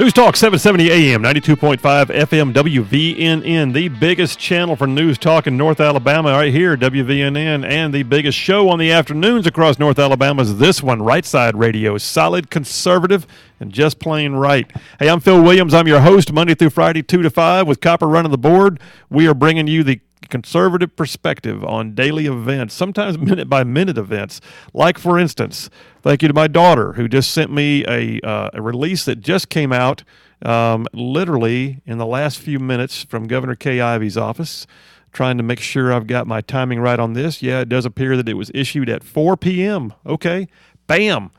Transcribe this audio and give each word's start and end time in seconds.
News 0.00 0.14
Talk 0.14 0.34
770 0.34 1.12
AM, 1.12 1.22
92.5 1.22 1.76
FM, 2.06 2.54
WVNN, 2.54 3.74
the 3.74 3.88
biggest 3.88 4.38
channel 4.38 4.74
for 4.74 4.86
news 4.86 5.18
talk 5.18 5.46
in 5.46 5.58
North 5.58 5.78
Alabama, 5.78 6.30
right 6.30 6.50
here, 6.50 6.74
WVNN, 6.74 7.68
and 7.68 7.92
the 7.92 8.02
biggest 8.04 8.38
show 8.38 8.70
on 8.70 8.78
the 8.78 8.90
afternoons 8.90 9.46
across 9.46 9.78
North 9.78 9.98
Alabama 9.98 10.40
is 10.40 10.56
this 10.56 10.82
one, 10.82 11.02
Right 11.02 11.26
Side 11.26 11.54
Radio. 11.54 11.98
Solid, 11.98 12.48
conservative, 12.48 13.26
and 13.60 13.70
just 13.70 13.98
plain 13.98 14.32
right. 14.32 14.72
Hey, 14.98 15.10
I'm 15.10 15.20
Phil 15.20 15.42
Williams. 15.42 15.74
I'm 15.74 15.86
your 15.86 16.00
host, 16.00 16.32
Monday 16.32 16.54
through 16.54 16.70
Friday, 16.70 17.02
2 17.02 17.20
to 17.20 17.28
5, 17.28 17.66
with 17.66 17.82
Copper 17.82 18.08
running 18.08 18.30
the 18.32 18.38
board. 18.38 18.80
We 19.10 19.28
are 19.28 19.34
bringing 19.34 19.66
you 19.66 19.84
the 19.84 20.00
conservative 20.28 20.94
perspective 20.96 21.64
on 21.64 21.94
daily 21.94 22.26
events, 22.26 22.74
sometimes 22.74 23.18
minute 23.18 23.48
by 23.48 23.64
minute 23.64 23.98
events. 23.98 24.40
Like, 24.74 24.98
for 24.98 25.18
instance, 25.18 25.70
thank 26.02 26.22
you 26.22 26.28
to 26.28 26.34
my 26.34 26.46
daughter 26.46 26.94
who 26.94 27.08
just 27.08 27.30
sent 27.30 27.50
me 27.52 27.84
a, 27.86 28.20
uh, 28.20 28.50
a 28.52 28.62
release 28.62 29.04
that 29.04 29.20
just 29.20 29.48
came 29.48 29.72
out 29.72 30.04
um, 30.44 30.86
literally 30.92 31.82
in 31.86 31.98
the 31.98 32.06
last 32.06 32.38
few 32.38 32.58
minutes 32.58 33.02
from 33.04 33.26
Governor 33.26 33.54
Kay 33.54 33.80
Ivey's 33.80 34.16
office. 34.16 34.66
Trying 35.12 35.38
to 35.38 35.42
make 35.42 35.58
sure 35.58 35.92
I've 35.92 36.06
got 36.06 36.28
my 36.28 36.40
timing 36.40 36.78
right 36.78 37.00
on 37.00 37.14
this. 37.14 37.42
Yeah, 37.42 37.60
it 37.60 37.68
does 37.68 37.84
appear 37.84 38.16
that 38.16 38.28
it 38.28 38.34
was 38.34 38.52
issued 38.54 38.88
at 38.88 39.02
4 39.02 39.36
p.m. 39.36 39.92
Okay, 40.06 40.46
bam. 40.86 41.32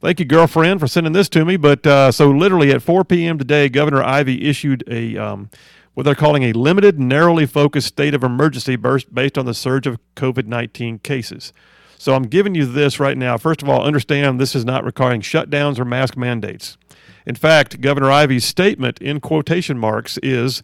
Thank 0.00 0.20
you, 0.20 0.24
girlfriend, 0.24 0.78
for 0.78 0.86
sending 0.86 1.12
this 1.12 1.28
to 1.30 1.44
me. 1.44 1.56
But 1.56 1.84
uh, 1.84 2.12
so, 2.12 2.30
literally 2.30 2.70
at 2.70 2.80
4 2.80 3.04
p.m. 3.04 3.36
today, 3.36 3.68
Governor 3.68 4.04
Ivey 4.04 4.48
issued 4.48 4.84
a 4.86 5.16
um, 5.16 5.50
what 5.98 6.04
they're 6.04 6.14
calling 6.14 6.44
a 6.44 6.52
limited, 6.52 7.00
narrowly 7.00 7.44
focused 7.44 7.88
state 7.88 8.14
of 8.14 8.22
emergency 8.22 8.76
based 8.76 9.36
on 9.36 9.46
the 9.46 9.52
surge 9.52 9.84
of 9.84 9.98
COVID 10.14 10.46
19 10.46 11.00
cases. 11.00 11.52
So 11.98 12.14
I'm 12.14 12.22
giving 12.22 12.54
you 12.54 12.66
this 12.66 13.00
right 13.00 13.18
now. 13.18 13.36
First 13.36 13.62
of 13.62 13.68
all, 13.68 13.82
understand 13.82 14.40
this 14.40 14.54
is 14.54 14.64
not 14.64 14.84
requiring 14.84 15.22
shutdowns 15.22 15.76
or 15.76 15.84
mask 15.84 16.16
mandates. 16.16 16.78
In 17.26 17.34
fact, 17.34 17.80
Governor 17.80 18.12
Ivey's 18.12 18.44
statement 18.44 19.00
in 19.00 19.18
quotation 19.18 19.76
marks 19.76 20.18
is 20.22 20.62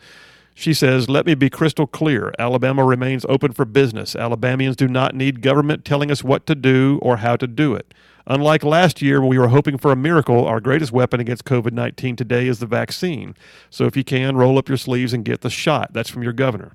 she 0.55 0.73
says, 0.73 1.09
Let 1.09 1.27
me 1.27 1.35
be 1.35 1.51
crystal 1.51 1.89
clear. 1.89 2.33
Alabama 2.39 2.85
remains 2.85 3.27
open 3.29 3.51
for 3.51 3.65
business. 3.65 4.15
Alabamians 4.15 4.77
do 4.77 4.87
not 4.87 5.17
need 5.17 5.43
government 5.43 5.85
telling 5.85 6.13
us 6.13 6.23
what 6.23 6.47
to 6.47 6.55
do 6.55 7.01
or 7.03 7.17
how 7.17 7.35
to 7.35 7.49
do 7.49 7.75
it. 7.75 7.93
Unlike 8.27 8.65
last 8.65 9.03
year 9.03 9.21
when 9.21 9.29
we 9.29 9.39
were 9.39 9.49
hoping 9.49 9.77
for 9.77 9.93
a 9.93 9.97
miracle, 9.97 10.47
our 10.47 10.61
greatest 10.61 10.93
weapon 10.93 11.21
against 11.21 11.45
COVID 11.45 11.73
19 11.73 12.17
today 12.17 12.49
is 12.49 12.59
the 12.59 12.67
vaccine. 12.67 13.35
So 13.69 13.85
if 13.85 13.97
you 13.97 14.05
can, 14.05 14.37
roll 14.37 14.57
up 14.59 14.69
your 14.69 14.79
sleeves 14.79 15.13
and 15.13 15.25
get 15.25 15.43
the 15.43 15.51
shot. 15.51 15.93
That's 15.93 16.09
from 16.09 16.23
your 16.23 16.33
governor. 16.33 16.73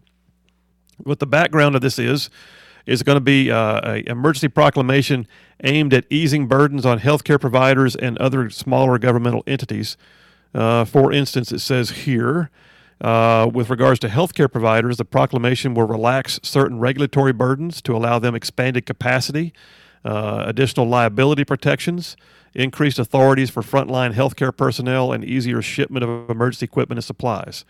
What 0.97 1.19
the 1.19 1.25
background 1.25 1.75
of 1.75 1.81
this 1.81 1.97
is, 1.97 2.29
is 2.85 3.03
going 3.03 3.15
to 3.15 3.21
be 3.21 3.51
uh, 3.51 3.81
an 3.81 4.07
emergency 4.07 4.47
proclamation 4.47 5.27
aimed 5.63 5.93
at 5.93 6.05
easing 6.09 6.47
burdens 6.47 6.85
on 6.85 6.99
healthcare 6.99 7.39
providers 7.39 7.95
and 7.95 8.17
other 8.17 8.49
smaller 8.49 8.97
governmental 8.97 9.43
entities. 9.47 9.97
Uh, 10.53 10.85
for 10.85 11.11
instance, 11.11 11.51
it 11.51 11.59
says 11.59 11.91
here, 11.91 12.49
uh, 13.01 13.49
with 13.51 13.69
regards 13.69 13.99
to 13.99 14.07
healthcare 14.07 14.51
providers, 14.51 14.97
the 14.97 15.05
proclamation 15.05 15.73
will 15.73 15.87
relax 15.87 16.39
certain 16.43 16.79
regulatory 16.79 17.31
burdens 17.31 17.81
to 17.81 17.95
allow 17.95 18.19
them 18.19 18.35
expanded 18.35 18.85
capacity 18.85 19.53
uh, 20.05 20.43
additional 20.45 20.87
liability 20.87 21.43
protections, 21.43 22.15
increased 22.53 22.99
authorities 22.99 23.49
for 23.49 23.61
frontline 23.61 24.13
healthcare 24.13 24.55
personnel, 24.55 25.11
and 25.11 25.23
easier 25.23 25.61
shipment 25.61 26.03
of 26.03 26.29
emergency 26.29 26.65
equipment 26.65 26.97
and 26.97 27.05
supplies. 27.05 27.65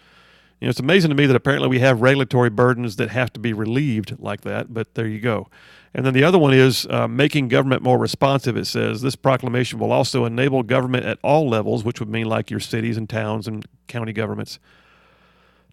You 0.59 0.65
know, 0.65 0.71
it's 0.71 0.79
amazing 0.79 1.09
to 1.09 1.15
me 1.15 1.25
that 1.25 1.35
apparently 1.35 1.69
we 1.69 1.79
have 1.79 2.01
regulatory 2.01 2.49
burdens 2.49 2.97
that 2.97 3.09
have 3.09 3.31
to 3.33 3.39
be 3.39 3.53
relieved 3.53 4.19
like 4.19 4.41
that, 4.41 4.73
but 4.73 4.93
there 4.95 5.07
you 5.07 5.19
go. 5.19 5.47
And 5.93 6.05
then 6.05 6.13
the 6.13 6.23
other 6.23 6.37
one 6.37 6.53
is 6.53 6.85
uh, 6.89 7.07
making 7.07 7.47
government 7.47 7.81
more 7.81 7.97
responsive. 7.97 8.57
It 8.57 8.65
says 8.65 9.01
this 9.01 9.15
proclamation 9.15 9.79
will 9.79 9.91
also 9.91 10.25
enable 10.25 10.61
government 10.63 11.05
at 11.05 11.17
all 11.23 11.49
levels, 11.49 11.83
which 11.83 11.99
would 11.99 12.09
mean 12.09 12.27
like 12.27 12.51
your 12.51 12.59
cities 12.59 12.97
and 12.97 13.09
towns 13.09 13.47
and 13.47 13.65
county 13.87 14.13
governments, 14.13 14.59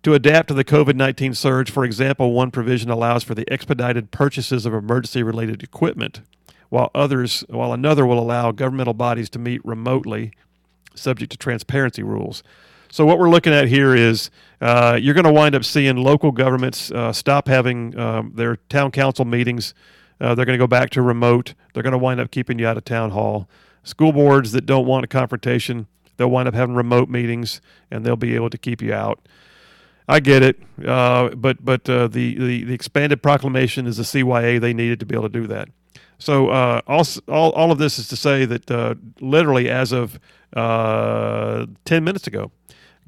to 0.05 0.15
adapt 0.15 0.49
to 0.49 0.55
the 0.55 0.65
COVID 0.65 0.95
19 0.95 1.35
surge. 1.35 1.71
For 1.71 1.85
example, 1.85 2.33
one 2.33 2.51
provision 2.51 2.89
allows 2.89 3.25
for 3.25 3.35
the 3.35 3.51
expedited 3.53 4.13
purchases 4.13 4.65
of 4.65 4.73
emergency 4.73 5.23
related 5.23 5.63
equipment 5.63 6.21
while 6.69 6.91
others, 6.95 7.45
while 7.49 7.73
another 7.73 8.07
will 8.07 8.19
allow 8.19 8.53
governmental 8.53 8.95
bodies 8.95 9.31
to 9.31 9.39
meet 9.39 9.65
remotely, 9.65 10.33
subject 10.95 11.33
to 11.33 11.39
transparency 11.39 12.03
rules. 12.03 12.43
So 12.91 13.05
what 13.05 13.19
we're 13.19 13.31
looking 13.31 13.53
at 13.53 13.69
here 13.69 13.95
is 13.95 14.31
uh, 14.61 14.99
you're 15.01 15.15
going 15.15 15.25
to 15.25 15.33
wind 15.33 15.55
up 15.55 15.65
seeing 15.65 15.97
local 15.97 16.33
governments 16.33 16.91
uh, 16.91 17.13
stop 17.13 17.49
having 17.49 17.99
um, 17.99 18.33
their 18.35 18.57
town 18.57 18.91
council 18.91 19.25
meetings. 19.25 19.75
Uh, 20.21 20.35
they're 20.35 20.47
going 20.47 20.59
to 20.59 20.63
go 20.63 20.69
back 20.69 20.91
to 20.91 21.03
remote. 21.03 21.55
They're 21.75 21.83
going 21.83 21.93
to 21.93 21.99
wind 21.99 22.21
up 22.21 22.31
keeping 22.31 22.59
you 22.59 22.67
out 22.67 22.77
of 22.77 22.85
town 22.85 23.11
hall. 23.11 23.49
School 23.83 24.13
boards 24.13 24.53
that 24.53 24.67
don't 24.67 24.87
want 24.87 25.05
a 25.05 25.09
confrontation, 25.09 25.87
they'll 26.17 26.31
wind 26.31 26.49
up 26.49 26.55
having 26.55 26.75
remote 26.75 27.09
meetings, 27.09 27.61
and 27.91 28.05
they'll 28.05 28.17
be 28.17 28.35
able 28.35 28.51
to 28.51 28.59
keep 28.59 28.83
you 28.83 28.93
out. 28.93 29.21
I 30.09 30.21
get 30.21 30.43
it, 30.43 30.61
uh, 30.85 31.31
but 31.31 31.65
but 31.65 31.89
uh, 31.89 32.07
the, 32.09 32.37
the 32.39 32.65
the 32.65 32.75
expanded 32.75 33.23
proclamation 33.23 33.87
is 33.87 33.97
the 33.97 34.05
CYA 34.05 34.61
they 34.61 34.73
needed 34.73 35.01
to 35.01 35.07
be 35.07 35.15
able 35.15 35.29
to 35.29 35.41
do 35.41 35.47
that. 35.49 35.69
So 36.19 36.49
uh, 36.49 36.81
all, 36.87 37.05
all, 37.29 37.53
all 37.53 37.73
of 37.73 37.79
this 37.79 37.99
is 37.99 38.09
to 38.09 38.17
say 38.17 38.45
that 38.45 38.71
uh, 38.71 38.95
literally 39.21 39.69
as 39.69 39.93
of 39.93 40.19
uh, 40.55 41.67
10 41.85 42.05
minutes 42.05 42.27
ago, 42.27 42.51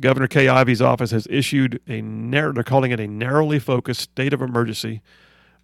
Governor 0.01 0.29
Kay 0.29 0.49
Ivey's 0.49 0.83
office 0.83 1.11
has 1.11 1.27
issued 1.29 1.81
a 1.89 2.01
narrow, 2.03 2.53
they're 2.53 2.63
calling 2.63 2.93
it 2.93 3.01
a 3.01 3.09
narrowly 3.09 3.59
focused 3.59 4.01
state 4.01 4.33
of 4.33 4.41
emergency, 4.41 5.03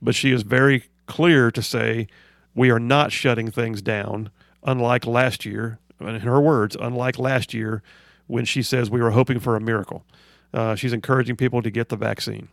but 0.02 0.14
she 0.14 0.32
is 0.32 0.42
very 0.42 0.84
clear 1.06 1.50
to 1.50 1.62
say 1.62 2.08
we 2.54 2.70
are 2.70 2.80
not 2.80 3.12
shutting 3.12 3.50
things 3.50 3.80
down, 3.82 4.30
unlike 4.64 5.06
last 5.06 5.44
year, 5.44 5.78
in 6.00 6.20
her 6.20 6.40
words, 6.40 6.76
unlike 6.80 7.18
last 7.18 7.54
year 7.54 7.82
when 8.26 8.44
she 8.44 8.62
says 8.62 8.90
we 8.90 9.00
were 9.00 9.10
hoping 9.12 9.38
for 9.38 9.54
a 9.54 9.60
miracle. 9.60 10.04
Uh, 10.52 10.74
she's 10.74 10.92
encouraging 10.92 11.36
people 11.36 11.62
to 11.62 11.70
get 11.70 11.88
the 11.88 11.96
vaccine. 11.96 12.48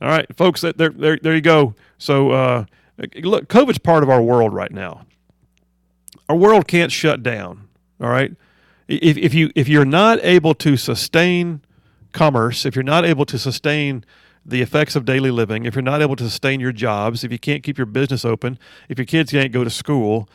All 0.00 0.08
right, 0.08 0.26
folks, 0.36 0.62
there, 0.62 0.72
there, 0.72 1.16
there 1.16 1.34
you 1.34 1.40
go. 1.40 1.74
So, 1.98 2.30
uh, 2.30 2.64
Look, 3.22 3.48
COVID's 3.48 3.78
part 3.78 4.02
of 4.02 4.10
our 4.10 4.22
world 4.22 4.52
right 4.52 4.70
now. 4.70 5.06
Our 6.28 6.36
world 6.36 6.68
can't 6.68 6.92
shut 6.92 7.22
down. 7.22 7.68
All 8.00 8.08
right. 8.08 8.34
If, 8.88 9.16
if 9.16 9.34
you 9.34 9.50
if 9.54 9.68
you're 9.68 9.84
not 9.84 10.18
able 10.22 10.54
to 10.54 10.76
sustain 10.76 11.62
commerce, 12.12 12.64
if 12.64 12.76
you're 12.76 12.82
not 12.82 13.04
able 13.04 13.24
to 13.26 13.38
sustain 13.38 14.04
the 14.44 14.60
effects 14.60 14.96
of 14.96 15.04
daily 15.04 15.30
living, 15.30 15.64
if 15.64 15.74
you're 15.74 15.82
not 15.82 16.02
able 16.02 16.16
to 16.16 16.24
sustain 16.24 16.60
your 16.60 16.72
jobs, 16.72 17.22
if 17.24 17.30
you 17.30 17.38
can't 17.38 17.62
keep 17.62 17.78
your 17.78 17.86
business 17.86 18.24
open, 18.24 18.58
if 18.88 18.98
your 18.98 19.06
kids 19.06 19.30
can't 19.30 19.52
go 19.52 19.64
to 19.64 19.70
school, 19.70 20.28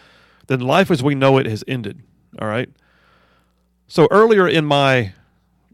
then 0.47 0.59
life 0.59 0.89
as 0.89 1.03
we 1.03 1.13
know 1.13 1.37
it 1.37 1.45
has 1.45 1.63
ended. 1.67 2.01
All 2.39 2.47
right. 2.47 2.69
So 3.87 4.07
earlier 4.11 4.47
in 4.47 4.65
my 4.65 5.13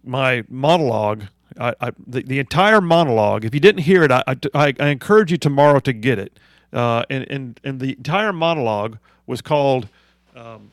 my 0.03 0.43
monologue, 0.49 1.25
I, 1.59 1.73
I, 1.79 1.91
the, 2.05 2.23
the 2.23 2.39
entire 2.39 2.81
monologue, 2.81 3.45
if 3.45 3.53
you 3.53 3.59
didn't 3.59 3.83
hear 3.83 4.03
it, 4.03 4.11
I, 4.11 4.23
I, 4.53 4.73
I 4.79 4.87
encourage 4.87 5.31
you 5.31 5.37
tomorrow 5.37 5.79
to 5.79 5.93
get 5.93 6.19
it. 6.19 6.37
Uh, 6.73 7.03
and, 7.09 7.25
and, 7.29 7.59
and 7.63 7.79
the 7.79 7.91
entire 7.91 8.33
monologue 8.33 8.97
was 9.27 9.41
called, 9.41 9.87
um, 10.35 10.71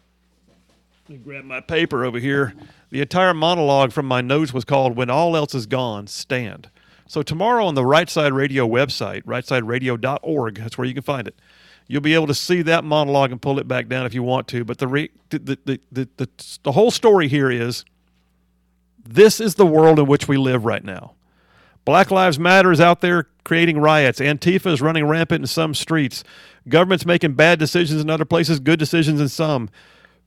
let 1.09 1.19
me 1.19 1.25
grab 1.25 1.45
my 1.45 1.61
paper 1.61 2.05
over 2.05 2.19
here. 2.19 2.55
The 2.91 3.03
entire 3.03 3.35
monologue 3.35 3.93
from 3.93 4.07
my 4.07 4.21
notes 4.21 4.53
was 4.53 4.65
called 4.65 4.97
When 4.97 5.11
All 5.11 5.37
Else 5.37 5.55
Is 5.55 5.67
Gone, 5.67 6.07
Stand. 6.07 6.71
So 7.07 7.23
tomorrow 7.23 7.67
on 7.67 7.75
the 7.75 7.85
Right 7.85 8.09
Side 8.09 8.33
Radio 8.33 8.67
website, 8.67 9.25
rightsideradio.org, 9.25 10.55
that's 10.55 10.79
where 10.79 10.87
you 10.87 10.95
can 10.95 11.03
find 11.03 11.29
it. 11.29 11.35
You'll 11.87 12.01
be 12.01 12.15
able 12.15 12.29
to 12.29 12.35
see 12.35 12.63
that 12.63 12.85
monologue 12.85 13.33
and 13.33 13.43
pull 13.43 13.59
it 13.59 13.67
back 13.67 13.89
down 13.89 14.07
if 14.07 14.15
you 14.15 14.23
want 14.23 14.47
to. 14.49 14.65
But 14.65 14.79
the, 14.79 14.87
re- 14.87 15.11
the, 15.31 15.39
the, 15.41 15.81
the, 15.91 16.09
the, 16.17 16.29
the 16.63 16.73
whole 16.73 16.93
story 16.93 17.27
here 17.27 17.51
is 17.51 17.85
this 19.05 19.41
is 19.41 19.57
the 19.57 19.67
world 19.67 19.99
in 19.99 20.07
which 20.07 20.29
we 20.29 20.37
live 20.37 20.65
right 20.65 20.85
now. 20.85 21.15
Black 21.85 22.11
Lives 22.11 22.39
Matter 22.39 22.71
is 22.73 22.81
out 22.81 23.01
there 23.01 23.29
creating 23.45 23.79
riots. 23.79 24.21
Antifa 24.21 24.73
is 24.73 24.81
running 24.81 25.07
rampant 25.07 25.43
in 25.43 25.47
some 25.47 25.75
streets. 25.75 26.23
Government's 26.69 27.07
making 27.07 27.35
bad 27.35 27.59
decisions 27.59 28.01
in 28.01 28.11
other 28.11 28.25
places, 28.25 28.61
good 28.61 28.79
decisions 28.79 29.21
in 29.21 29.29
some. 29.29 29.71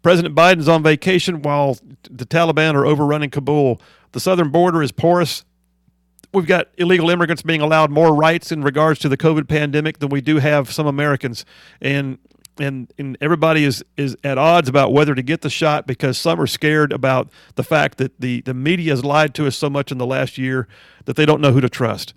President 0.01 0.35
Biden's 0.35 0.67
on 0.67 0.83
vacation 0.83 1.41
while 1.41 1.77
the 2.09 2.25
Taliban 2.25 2.73
are 2.75 2.85
overrunning 2.85 3.29
Kabul. 3.29 3.81
The 4.11 4.19
southern 4.19 4.49
border 4.49 4.83
is 4.83 4.91
porous. 4.91 5.45
We've 6.33 6.47
got 6.47 6.67
illegal 6.77 7.09
immigrants 7.09 7.43
being 7.43 7.61
allowed 7.61 7.91
more 7.91 8.13
rights 8.13 8.51
in 8.51 8.63
regards 8.63 8.99
to 9.01 9.09
the 9.09 9.17
COVID 9.17 9.47
pandemic 9.47 9.99
than 9.99 10.09
we 10.09 10.19
do 10.19 10.39
have 10.39 10.71
some 10.71 10.87
Americans. 10.87 11.45
And 11.79 12.17
and 12.59 12.91
and 12.97 13.17
everybody 13.19 13.63
is 13.63 13.83
is 13.97 14.15
at 14.23 14.37
odds 14.37 14.69
about 14.69 14.93
whether 14.93 15.15
to 15.15 15.23
get 15.23 15.41
the 15.41 15.49
shot 15.49 15.87
because 15.87 16.17
some 16.17 16.39
are 16.39 16.47
scared 16.47 16.91
about 16.91 17.29
the 17.55 17.63
fact 17.63 17.97
that 17.97 18.19
the 18.19 18.41
the 18.41 18.53
media 18.53 18.91
has 18.91 19.03
lied 19.03 19.33
to 19.35 19.47
us 19.47 19.55
so 19.55 19.69
much 19.69 19.91
in 19.91 19.97
the 19.97 20.05
last 20.05 20.37
year 20.37 20.67
that 21.05 21.15
they 21.15 21.25
don't 21.25 21.41
know 21.41 21.51
who 21.51 21.61
to 21.61 21.69
trust. 21.69 22.13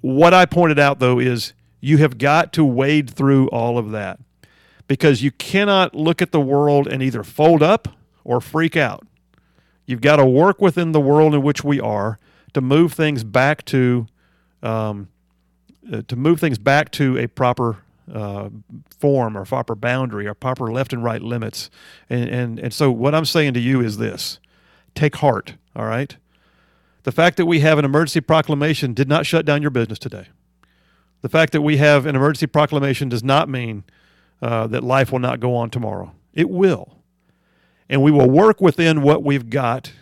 What 0.00 0.34
I 0.34 0.46
pointed 0.46 0.78
out 0.78 0.98
though 0.98 1.18
is 1.18 1.52
you 1.80 1.98
have 1.98 2.18
got 2.18 2.52
to 2.54 2.64
wade 2.64 3.10
through 3.10 3.48
all 3.48 3.78
of 3.78 3.90
that 3.92 4.20
because 4.86 5.22
you 5.22 5.30
cannot 5.30 5.94
look 5.94 6.20
at 6.20 6.32
the 6.32 6.40
world 6.40 6.86
and 6.86 7.02
either 7.02 7.22
fold 7.22 7.62
up 7.62 7.88
or 8.24 8.40
freak 8.40 8.76
out. 8.76 9.06
You've 9.86 10.00
got 10.00 10.16
to 10.16 10.26
work 10.26 10.60
within 10.60 10.92
the 10.92 11.00
world 11.00 11.34
in 11.34 11.42
which 11.42 11.64
we 11.64 11.80
are 11.80 12.18
to 12.52 12.60
move 12.60 12.92
things 12.92 13.24
back 13.24 13.64
to 13.66 14.06
um, 14.62 15.08
uh, 15.90 16.02
to 16.08 16.16
move 16.16 16.40
things 16.40 16.58
back 16.58 16.90
to 16.92 17.16
a 17.16 17.26
proper 17.26 17.78
uh, 18.12 18.50
form 18.98 19.36
or 19.36 19.44
proper 19.44 19.74
boundary 19.74 20.26
or 20.26 20.34
proper 20.34 20.70
left 20.72 20.92
and 20.92 21.04
right 21.04 21.22
limits. 21.22 21.70
And, 22.08 22.28
and, 22.28 22.58
and 22.58 22.74
so, 22.74 22.90
what 22.90 23.14
I'm 23.14 23.24
saying 23.24 23.54
to 23.54 23.60
you 23.60 23.80
is 23.80 23.98
this 23.98 24.38
take 24.94 25.16
heart, 25.16 25.54
all 25.76 25.86
right? 25.86 26.16
The 27.04 27.12
fact 27.12 27.36
that 27.36 27.46
we 27.46 27.60
have 27.60 27.78
an 27.78 27.84
emergency 27.84 28.20
proclamation 28.20 28.92
did 28.92 29.08
not 29.08 29.26
shut 29.26 29.46
down 29.46 29.62
your 29.62 29.70
business 29.70 29.98
today. 29.98 30.28
The 31.22 31.28
fact 31.28 31.52
that 31.52 31.62
we 31.62 31.78
have 31.78 32.06
an 32.06 32.14
emergency 32.14 32.46
proclamation 32.46 33.08
does 33.08 33.24
not 33.24 33.48
mean 33.48 33.84
uh, 34.42 34.66
that 34.68 34.84
life 34.84 35.10
will 35.10 35.18
not 35.18 35.40
go 35.40 35.54
on 35.54 35.70
tomorrow. 35.70 36.12
It 36.32 36.48
will. 36.48 36.98
And 37.88 38.02
we 38.02 38.10
will 38.10 38.28
work 38.28 38.60
within 38.60 39.02
what 39.02 39.22
we've 39.22 39.48
got 39.48 39.92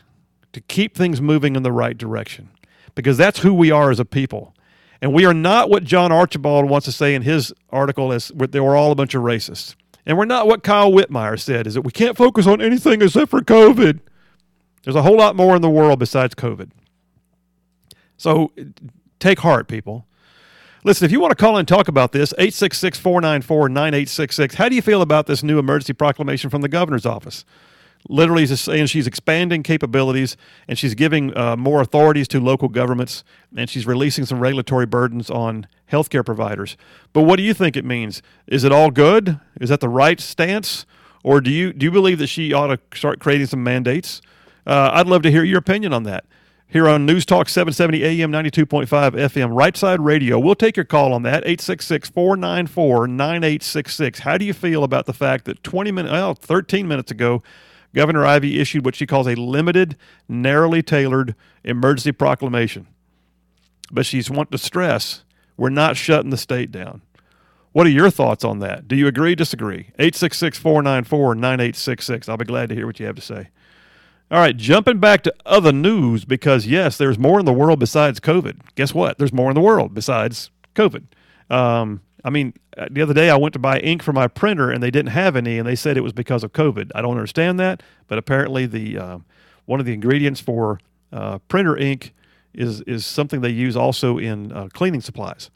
to 0.52 0.60
keep 0.60 0.96
things 0.96 1.20
moving 1.20 1.54
in 1.56 1.62
the 1.62 1.72
right 1.72 1.96
direction 1.96 2.50
because 2.94 3.16
that's 3.16 3.40
who 3.40 3.54
we 3.54 3.70
are 3.70 3.90
as 3.90 4.00
a 4.00 4.04
people. 4.04 4.54
And 5.02 5.12
we 5.12 5.26
are 5.26 5.34
not 5.34 5.68
what 5.68 5.84
John 5.84 6.10
Archibald 6.12 6.68
wants 6.68 6.86
to 6.86 6.92
say 6.92 7.14
in 7.14 7.22
his 7.22 7.52
article 7.70 8.12
as 8.12 8.32
they 8.34 8.60
were 8.60 8.76
all 8.76 8.92
a 8.92 8.94
bunch 8.94 9.14
of 9.14 9.22
racists. 9.22 9.74
And 10.06 10.16
we're 10.16 10.24
not 10.24 10.46
what 10.46 10.62
Kyle 10.62 10.90
Whitmire 10.90 11.38
said, 11.38 11.66
is 11.66 11.74
that 11.74 11.82
we 11.82 11.90
can't 11.90 12.16
focus 12.16 12.46
on 12.46 12.62
anything 12.62 13.02
except 13.02 13.30
for 13.30 13.40
COVID. 13.40 14.00
There's 14.84 14.96
a 14.96 15.02
whole 15.02 15.16
lot 15.16 15.34
more 15.34 15.56
in 15.56 15.62
the 15.62 15.70
world 15.70 15.98
besides 15.98 16.34
COVID. 16.34 16.70
So 18.16 18.52
take 19.18 19.40
heart, 19.40 19.68
people. 19.68 20.06
Listen, 20.84 21.04
if 21.04 21.10
you 21.10 21.18
want 21.18 21.32
to 21.32 21.36
call 21.36 21.56
and 21.56 21.66
talk 21.66 21.88
about 21.88 22.12
this, 22.12 22.32
866 22.34 22.98
494 22.98 23.68
9866. 23.68 24.54
How 24.54 24.68
do 24.68 24.76
you 24.76 24.82
feel 24.82 25.02
about 25.02 25.26
this 25.26 25.42
new 25.42 25.58
emergency 25.58 25.92
proclamation 25.92 26.48
from 26.48 26.62
the 26.62 26.68
governor's 26.68 27.04
office? 27.04 27.44
Literally 28.08 28.46
just 28.46 28.64
saying 28.64 28.86
she's 28.86 29.06
expanding 29.06 29.62
capabilities 29.62 30.36
and 30.68 30.78
she's 30.78 30.94
giving 30.94 31.36
uh, 31.36 31.56
more 31.56 31.80
authorities 31.80 32.28
to 32.28 32.40
local 32.40 32.68
governments 32.68 33.24
and 33.56 33.68
she's 33.68 33.86
releasing 33.86 34.24
some 34.24 34.40
regulatory 34.40 34.86
burdens 34.86 35.30
on 35.30 35.66
healthcare 35.90 36.24
providers. 36.24 36.76
But 37.12 37.22
what 37.22 37.36
do 37.36 37.42
you 37.42 37.54
think 37.54 37.76
it 37.76 37.84
means? 37.84 38.22
Is 38.46 38.64
it 38.64 38.72
all 38.72 38.90
good? 38.90 39.40
Is 39.60 39.68
that 39.70 39.80
the 39.80 39.88
right 39.88 40.20
stance? 40.20 40.86
Or 41.22 41.40
do 41.40 41.50
you, 41.50 41.72
do 41.72 41.84
you 41.84 41.90
believe 41.90 42.18
that 42.18 42.28
she 42.28 42.52
ought 42.52 42.68
to 42.68 42.78
start 42.96 43.18
creating 43.18 43.48
some 43.48 43.62
mandates? 43.62 44.20
Uh, 44.66 44.90
I'd 44.92 45.06
love 45.06 45.22
to 45.22 45.30
hear 45.30 45.44
your 45.44 45.58
opinion 45.58 45.92
on 45.92 46.04
that. 46.04 46.24
Here 46.68 46.88
on 46.88 47.06
News 47.06 47.24
Talk 47.24 47.48
770 47.48 48.02
AM 48.04 48.32
92.5 48.32 48.86
FM, 48.88 49.56
Right 49.56 49.76
Side 49.76 50.00
Radio. 50.00 50.36
We'll 50.38 50.56
take 50.56 50.76
your 50.76 50.84
call 50.84 51.12
on 51.12 51.22
that, 51.22 51.44
866 51.44 52.10
494 52.10 53.06
9866. 53.06 54.18
How 54.20 54.36
do 54.36 54.44
you 54.44 54.52
feel 54.52 54.82
about 54.82 55.06
the 55.06 55.12
fact 55.12 55.44
that 55.44 55.62
20 55.62 55.92
minutes, 55.92 56.12
well, 56.12 56.34
13 56.34 56.88
minutes 56.88 57.12
ago, 57.12 57.42
Governor 57.96 58.26
Ivey 58.26 58.60
issued 58.60 58.84
what 58.84 58.94
she 58.94 59.06
calls 59.06 59.26
a 59.26 59.34
limited, 59.34 59.96
narrowly 60.28 60.82
tailored 60.82 61.34
emergency 61.64 62.12
proclamation. 62.12 62.86
But 63.90 64.06
she's 64.06 64.30
wanting 64.30 64.52
to 64.52 64.58
stress 64.58 65.24
we're 65.56 65.70
not 65.70 65.96
shutting 65.96 66.30
the 66.30 66.36
state 66.36 66.70
down. 66.70 67.02
What 67.72 67.86
are 67.86 67.90
your 67.90 68.10
thoughts 68.10 68.44
on 68.44 68.58
that? 68.60 68.88
Do 68.88 68.96
you 68.96 69.06
agree, 69.06 69.34
disagree? 69.34 69.90
866 69.98 70.58
494 70.58 71.34
9866. 71.34 72.28
I'll 72.28 72.36
be 72.36 72.44
glad 72.44 72.68
to 72.68 72.74
hear 72.74 72.86
what 72.86 73.00
you 73.00 73.06
have 73.06 73.16
to 73.16 73.22
say. 73.22 73.48
All 74.30 74.38
right, 74.38 74.56
jumping 74.56 74.98
back 74.98 75.22
to 75.22 75.34
other 75.44 75.72
news 75.72 76.24
because, 76.24 76.66
yes, 76.66 76.98
there's 76.98 77.18
more 77.18 77.38
in 77.38 77.46
the 77.46 77.52
world 77.52 77.78
besides 77.78 78.18
COVID. 78.18 78.74
Guess 78.74 78.92
what? 78.92 79.18
There's 79.18 79.32
more 79.32 79.50
in 79.50 79.54
the 79.54 79.60
world 79.60 79.94
besides 79.94 80.50
COVID. 80.74 81.04
Um, 81.48 82.00
I 82.26 82.30
mean, 82.30 82.54
uh, 82.76 82.88
the 82.90 83.02
other 83.02 83.14
day 83.14 83.30
I 83.30 83.36
went 83.36 83.52
to 83.52 83.60
buy 83.60 83.78
ink 83.78 84.02
for 84.02 84.12
my 84.12 84.26
printer 84.26 84.72
and 84.72 84.82
they 84.82 84.90
didn't 84.90 85.12
have 85.12 85.36
any, 85.36 85.58
and 85.58 85.66
they 85.66 85.76
said 85.76 85.96
it 85.96 86.00
was 86.00 86.12
because 86.12 86.42
of 86.42 86.52
COVID. 86.52 86.90
I 86.92 87.00
don't 87.00 87.12
understand 87.12 87.60
that, 87.60 87.84
but 88.08 88.18
apparently 88.18 88.66
the 88.66 88.98
uh, 88.98 89.18
one 89.66 89.78
of 89.78 89.86
the 89.86 89.94
ingredients 89.94 90.40
for 90.40 90.80
uh, 91.12 91.38
printer 91.46 91.76
ink 91.76 92.12
is 92.52 92.80
is 92.82 93.06
something 93.06 93.42
they 93.42 93.50
use 93.50 93.76
also 93.76 94.18
in 94.18 94.50
uh, 94.50 94.68
cleaning 94.72 95.02
supplies. 95.02 95.50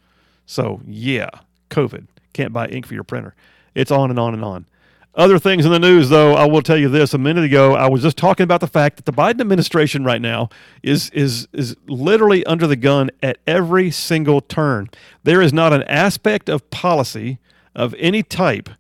So 0.47 0.81
yeah, 0.87 1.31
COVID 1.71 2.07
can't 2.35 2.53
buy 2.53 2.69
ink 2.69 2.87
for 2.87 2.95
your 2.95 3.05
printer. 3.05 3.35
It's 3.75 3.91
on 3.91 4.11
and 4.11 4.19
on 4.19 4.33
and 4.33 4.45
on. 4.45 4.67
Other 5.15 5.41
things 5.41 5.67
in 5.67 5.73
the 5.73 5.79
news, 5.81 6.09
though, 6.09 6.35
I 6.35 6.47
will 6.47 6.63
tell 6.63 6.77
you 6.77 6.89
this. 6.89 7.13
A 7.15 7.19
minute 7.19 7.45
ago, 7.45 7.75
I 7.75 7.89
was 7.89 8.03
just 8.03 8.17
talking 8.17 8.45
about 8.45 8.61
the 8.61 8.69
fact 8.69 8.97
that 8.97 9.07
the 9.07 9.13
Biden 9.13 9.41
administration 9.41 10.05
right 10.05 10.23
now 10.23 10.49
is 10.85 11.11
is 11.11 11.49
is 11.53 11.77
literally 11.89 12.47
under 12.47 12.67
the 12.69 12.77
gun 12.77 13.11
at 13.21 13.39
every 13.47 13.91
single 13.91 14.41
turn. 14.41 14.89
There 15.25 15.43
is 15.43 15.53
not 15.53 15.73
an 15.73 15.83
aspect 15.85 16.49
of 16.49 16.71
policy 16.71 17.39
of 17.75 17.95
any 17.99 18.23
type 18.23 18.71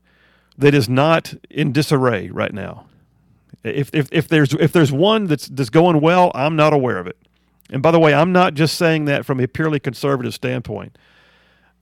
that 0.57 0.73
is 0.73 0.89
not 0.89 1.35
in 1.51 1.73
disarray 1.73 2.31
right 2.31 2.53
now. 2.53 2.87
If, 3.65 3.91
if, 3.93 4.09
if 4.13 4.29
there's 4.29 4.55
if 4.55 4.73
there's 4.73 4.93
one 4.93 5.27
that's 5.27 5.49
that's 5.49 5.71
going 5.71 6.01
well, 6.01 6.31
I'm 6.35 6.55
not 6.55 6.73
aware 6.73 6.99
of 6.99 7.09
it. 7.09 7.17
And 7.71 7.83
by 7.83 7.91
the 7.91 7.99
way, 7.99 8.15
I'm 8.15 8.33
not 8.33 8.55
just 8.55 8.77
saying 8.77 9.07
that 9.07 9.27
from 9.27 9.41
a 9.41 9.49
purely 9.49 9.81
conservative 9.81 10.35
standpoint. 10.35 10.97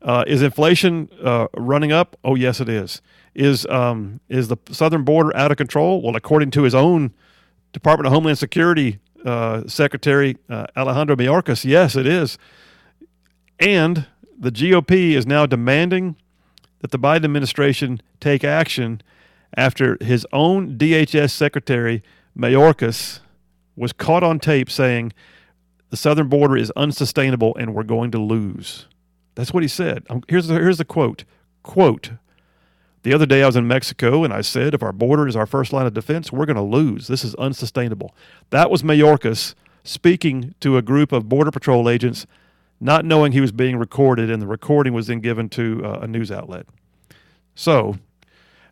Uh, 0.01 0.25
is 0.27 0.43
inflation 0.43 1.09
uh, 1.23 1.49
running 1.57 1.93
up? 1.93 2.17
Oh, 2.25 2.35
yes, 2.35 2.61
it 2.61 2.69
is. 2.69 3.03
Is 3.35 3.67
um, 3.67 4.21
is 4.29 4.49
the 4.49 4.57
southern 4.71 5.05
border 5.05 5.37
out 5.37 5.51
of 5.51 5.57
control? 5.57 6.03
Well, 6.03 6.17
according 6.17 6.51
to 6.53 6.63
his 6.63 6.75
own 6.75 7.13
Department 7.73 8.07
of 8.07 8.13
Homeland 8.13 8.39
Security 8.39 8.99
uh, 9.25 9.67
Secretary 9.67 10.37
uh, 10.49 10.67
Alejandro 10.77 11.17
Mayorkas, 11.17 11.65
yes, 11.65 11.95
it 11.95 12.07
is. 12.07 12.39
And 13.61 14.07
the 14.39 14.51
GOP 14.51 15.13
is 15.13 15.27
now 15.27 15.47
demanding 15.47 16.17
that 16.81 16.91
the 16.91 16.99
Biden 16.99 17.25
administration 17.25 18.01
take 18.21 18.45
action 18.45 19.03
after 19.57 19.99
his 20.01 20.27
own 20.33 20.79
DHS 20.79 21.31
Secretary 21.31 22.03
Mayorkas 22.37 23.21
was 23.77 23.93
caught 23.93 24.23
on 24.23 24.39
tape 24.39 24.71
saying 24.71 25.13
the 25.91 25.97
southern 25.97 26.29
border 26.29 26.57
is 26.57 26.71
unsustainable 26.77 27.57
and 27.57 27.75
we're 27.75 27.83
going 27.83 28.11
to 28.11 28.19
lose. 28.19 28.87
That's 29.39 29.55
what 29.55 29.63
he 29.63 29.69
said. 29.69 30.05
Um, 30.11 30.25
here's 30.27 30.49
the, 30.49 30.55
here's 30.55 30.79
the 30.79 30.85
quote. 30.85 31.23
Quote, 31.63 32.11
the 33.05 33.13
other 33.13 33.25
day 33.25 33.45
I 33.45 33.47
was 33.47 33.55
in 33.55 33.69
Mexico 33.69 34.25
and 34.25 34.35
I 34.35 34.41
said, 34.41 34.75
if 34.75 34.83
our 34.83 34.91
border 34.93 35.29
is 35.29 35.37
our 35.37 35.47
first 35.47 35.73
line 35.73 35.87
of 35.87 35.95
defense, 35.95 36.33
we're 36.33 36.45
going 36.45 36.57
to 36.57 36.63
lose. 36.63 37.07
This 37.07 37.23
is 37.23 37.37
unsustainable. 37.37 38.17
That 38.51 38.69
was 38.69 38.83
Mayorkas 38.83 39.55
speaking 39.85 40.57
to 40.59 40.77
a 40.77 40.83
group 40.83 41.13
of 41.13 41.29
Border 41.29 41.53
Patrol 41.53 41.89
agents, 41.89 42.27
not 42.81 43.05
knowing 43.05 43.31
he 43.31 43.41
was 43.41 43.53
being 43.53 43.77
recorded, 43.77 44.29
and 44.29 44.43
the 44.43 44.47
recording 44.49 44.93
was 44.93 45.07
then 45.07 45.21
given 45.21 45.49
to 45.51 45.83
uh, 45.85 46.01
a 46.01 46.09
news 46.09 46.33
outlet. 46.33 46.67
So 47.55 47.97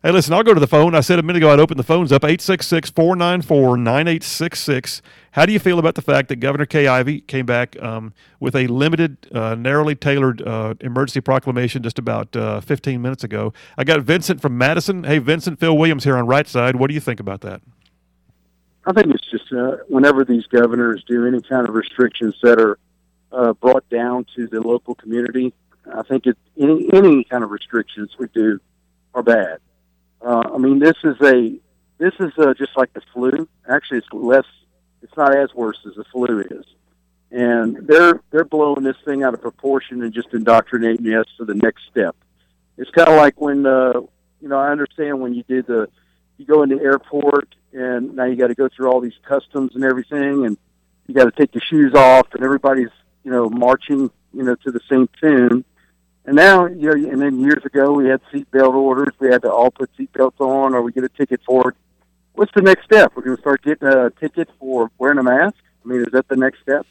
Hey, 0.03 0.11
listen, 0.11 0.31
I'll 0.35 0.43
go 0.43 0.53
to 0.53 0.59
the 0.59 0.67
phone. 0.67 0.93
I 0.93 0.99
said 0.99 1.17
a 1.17 1.23
minute 1.23 1.37
ago 1.37 1.51
I'd 1.51 1.59
open 1.59 1.75
the 1.75 1.83
phones 1.83 2.11
up 2.11 2.23
866 2.23 2.91
494 2.91 3.77
9866. 3.77 5.01
How 5.31 5.47
do 5.47 5.51
you 5.51 5.57
feel 5.57 5.79
about 5.79 5.95
the 5.95 6.03
fact 6.03 6.29
that 6.29 6.35
Governor 6.35 6.67
Kay 6.67 6.85
Ivey 6.85 7.21
came 7.21 7.47
back 7.47 7.81
um, 7.81 8.13
with 8.39 8.55
a 8.55 8.67
limited, 8.67 9.17
uh, 9.33 9.55
narrowly 9.55 9.95
tailored 9.95 10.43
uh, 10.43 10.75
emergency 10.81 11.19
proclamation 11.19 11.81
just 11.81 11.97
about 11.97 12.35
uh, 12.35 12.61
15 12.61 13.01
minutes 13.01 13.23
ago? 13.23 13.53
I 13.75 13.83
got 13.83 14.01
Vincent 14.01 14.39
from 14.39 14.55
Madison. 14.55 15.03
Hey, 15.03 15.17
Vincent, 15.17 15.59
Phil 15.59 15.75
Williams 15.75 16.03
here 16.03 16.15
on 16.15 16.27
Right 16.27 16.47
Side. 16.47 16.75
What 16.75 16.89
do 16.89 16.93
you 16.93 16.99
think 16.99 17.19
about 17.19 17.41
that? 17.41 17.61
I 18.85 18.93
think 18.93 19.15
it's 19.15 19.25
just 19.25 19.51
uh, 19.51 19.77
whenever 19.87 20.23
these 20.23 20.45
governors 20.45 21.03
do 21.07 21.25
any 21.25 21.41
kind 21.41 21.67
of 21.67 21.73
restrictions 21.73 22.35
that 22.43 22.61
are 22.61 22.77
uh, 23.31 23.53
brought 23.53 23.89
down 23.89 24.27
to 24.35 24.45
the 24.45 24.61
local 24.61 24.93
community, 24.93 25.55
I 25.91 26.03
think 26.03 26.25
any, 26.55 26.87
any 26.93 27.23
kind 27.23 27.43
of 27.43 27.49
restrictions 27.49 28.11
we 28.19 28.27
do 28.27 28.59
are 29.15 29.23
bad. 29.23 29.57
Uh, 30.21 30.43
I 30.53 30.57
mean, 30.57 30.79
this 30.79 30.95
is 31.03 31.15
a 31.21 31.59
this 31.97 32.13
is 32.19 32.31
uh, 32.37 32.53
just 32.53 32.75
like 32.75 32.93
the 32.93 33.01
flu. 33.13 33.47
Actually, 33.67 33.99
it's 33.99 34.07
less. 34.11 34.45
It's 35.01 35.15
not 35.15 35.35
as 35.35 35.53
worse 35.53 35.77
as 35.87 35.95
the 35.95 36.03
flu 36.05 36.41
is, 36.41 36.65
and 37.31 37.87
they're 37.87 38.21
they're 38.31 38.45
blowing 38.45 38.83
this 38.83 38.97
thing 39.05 39.23
out 39.23 39.33
of 39.33 39.41
proportion 39.41 40.01
and 40.01 40.13
just 40.13 40.33
indoctrinating 40.33 41.05
us 41.13 41.27
to 41.37 41.45
the 41.45 41.55
next 41.55 41.83
step. 41.89 42.15
It's 42.77 42.89
kind 42.91 43.09
of 43.09 43.15
like 43.15 43.39
when 43.39 43.65
uh, 43.65 44.01
you 44.41 44.49
know 44.49 44.57
I 44.57 44.71
understand 44.71 45.21
when 45.21 45.33
you 45.33 45.43
did 45.43 45.67
the 45.67 45.89
you 46.37 46.45
go 46.45 46.63
into 46.63 46.77
the 46.77 46.83
airport 46.83 47.55
and 47.73 48.15
now 48.15 48.25
you 48.25 48.35
got 48.35 48.47
to 48.47 48.55
go 48.55 48.69
through 48.69 48.89
all 48.89 49.01
these 49.01 49.17
customs 49.23 49.75
and 49.75 49.83
everything, 49.83 50.45
and 50.45 50.57
you 51.07 51.13
got 51.13 51.25
to 51.25 51.31
take 51.31 51.53
your 51.53 51.63
shoes 51.69 51.93
off, 51.93 52.27
and 52.33 52.43
everybody's 52.43 52.89
you 53.23 53.31
know 53.31 53.49
marching 53.49 54.09
you 54.33 54.43
know 54.43 54.55
to 54.55 54.71
the 54.71 54.81
same 54.89 55.09
tune 55.21 55.63
and 56.27 56.35
now, 56.35 56.65
you 56.67 56.93
know, 56.93 57.09
and 57.09 57.21
then 57.21 57.39
years 57.39 57.63
ago 57.65 57.93
we 57.93 58.07
had 58.07 58.21
seatbelt 58.31 58.73
orders. 58.73 59.13
We 59.17 59.29
had 59.29 59.41
to 59.43 59.51
all 59.51 59.71
put 59.71 59.89
seatbelts 59.97 60.39
on, 60.39 60.75
or 60.75 60.81
we 60.81 60.91
get 60.91 61.05
a 61.05 61.09
ticket 61.09 61.39
for 61.45 61.69
it. 61.69 61.75
What's 62.33 62.51
the 62.53 62.61
next 62.61 62.83
step? 62.83 63.13
We're 63.15 63.23
going 63.23 63.37
to 63.37 63.41
start 63.41 63.63
getting 63.63 63.87
a 63.87 64.11
ticket 64.11 64.49
for 64.59 64.91
wearing 64.99 65.17
a 65.17 65.23
mask. 65.23 65.55
I 65.83 65.87
mean, 65.87 66.01
is 66.01 66.11
that 66.11 66.27
the 66.27 66.35
next 66.35 66.61
step? 66.61 66.85